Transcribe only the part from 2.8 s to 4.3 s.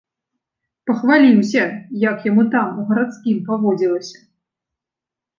у гарадскім, паводзілася.